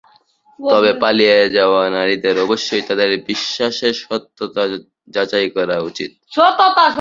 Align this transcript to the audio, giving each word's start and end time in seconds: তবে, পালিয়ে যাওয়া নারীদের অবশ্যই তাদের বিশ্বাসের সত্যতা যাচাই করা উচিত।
তবে, 0.59 0.93
পালিয়ে 0.93 1.49
যাওয়া 1.49 1.89
নারীদের 1.89 2.35
অবশ্যই 2.39 2.81
তাদের 2.81 3.09
বিশ্বাসের 3.27 3.93
সত্যতা 3.93 4.63
যাচাই 5.07 5.49
করা 5.49 5.77
উচিত। 5.79 6.11